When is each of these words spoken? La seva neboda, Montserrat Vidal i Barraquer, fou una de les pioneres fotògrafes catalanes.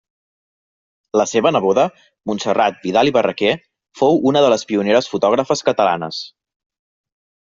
La 1.21 1.25
seva 1.31 1.49
neboda, 1.57 1.83
Montserrat 2.31 2.79
Vidal 2.85 3.09
i 3.09 3.13
Barraquer, 3.17 3.51
fou 3.99 4.17
una 4.31 4.43
de 4.45 4.49
les 4.55 4.65
pioneres 4.71 5.11
fotògrafes 5.13 5.63
catalanes. 5.69 6.23